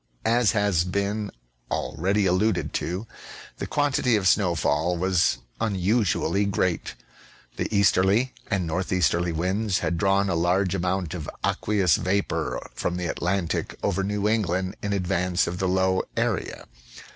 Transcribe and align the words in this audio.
As 0.25 0.53
has 0.53 0.83
been 0.83 1.29
already 1.69 2.25
alluded 2.25 2.73
to, 2.73 3.05
the 3.57 3.67
quantity 3.67 4.15
of 4.15 4.27
snowfall 4.27 4.97
was 4.97 5.37
unusually 5.59 6.43
great. 6.45 6.95
The 7.55 7.67
easterly 7.71 8.33
and 8.49 8.65
northeasterly 8.65 9.31
winds 9.31 9.77
had 9.77 9.99
drawn 9.99 10.27
a 10.27 10.33
large 10.33 10.73
amount 10.73 11.13
of 11.13 11.29
aqueous 11.45 11.97
vapor 11.97 12.67
from 12.73 12.97
the 12.97 13.05
Atlantic 13.05 13.75
over 13.83 14.01
New 14.03 14.27
England 14.27 14.75
in 14.81 14.91
advance 14.91 15.45
of 15.45 15.59
the 15.59 15.67
low 15.69 16.01
area. 16.17 16.65